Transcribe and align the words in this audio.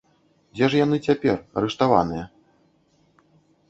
Дзе 0.55 0.69
ж 0.73 0.81
яны 0.85 0.97
цяпер, 1.07 1.37
арыштаваныя? 1.63 2.25